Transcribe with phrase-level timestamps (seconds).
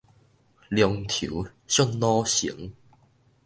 [0.69, 2.73] 龍頭屬老成